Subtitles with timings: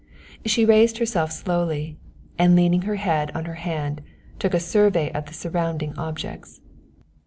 [0.47, 1.95] She raised herself slowly,
[2.35, 4.01] and leaning her head on her hand,
[4.39, 6.59] took a survey of the surrounding objects.